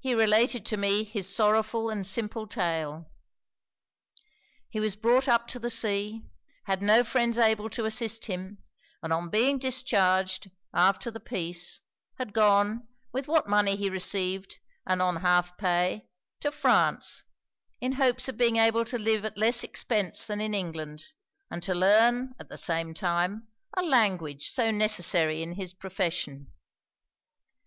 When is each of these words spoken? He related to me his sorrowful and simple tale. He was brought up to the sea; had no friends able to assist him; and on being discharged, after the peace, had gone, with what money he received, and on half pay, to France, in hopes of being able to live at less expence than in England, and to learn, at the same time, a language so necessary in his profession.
He 0.00 0.14
related 0.14 0.64
to 0.64 0.78
me 0.78 1.04
his 1.04 1.28
sorrowful 1.28 1.90
and 1.90 2.06
simple 2.06 2.46
tale. 2.46 3.10
He 4.70 4.80
was 4.80 4.96
brought 4.96 5.28
up 5.28 5.46
to 5.48 5.58
the 5.58 5.68
sea; 5.68 6.22
had 6.64 6.80
no 6.80 7.04
friends 7.04 7.38
able 7.38 7.68
to 7.68 7.84
assist 7.84 8.24
him; 8.24 8.62
and 9.02 9.12
on 9.12 9.28
being 9.28 9.58
discharged, 9.58 10.50
after 10.72 11.10
the 11.10 11.20
peace, 11.20 11.82
had 12.16 12.32
gone, 12.32 12.88
with 13.12 13.28
what 13.28 13.46
money 13.46 13.76
he 13.76 13.90
received, 13.90 14.56
and 14.86 15.02
on 15.02 15.16
half 15.16 15.58
pay, 15.58 16.08
to 16.40 16.50
France, 16.50 17.24
in 17.82 17.92
hopes 17.92 18.28
of 18.30 18.38
being 18.38 18.56
able 18.56 18.86
to 18.86 18.96
live 18.96 19.26
at 19.26 19.36
less 19.36 19.62
expence 19.62 20.26
than 20.26 20.40
in 20.40 20.54
England, 20.54 21.04
and 21.50 21.62
to 21.64 21.74
learn, 21.74 22.32
at 22.40 22.48
the 22.48 22.56
same 22.56 22.94
time, 22.94 23.46
a 23.76 23.82
language 23.82 24.48
so 24.48 24.70
necessary 24.70 25.42
in 25.42 25.52
his 25.56 25.74
profession. 25.74 26.50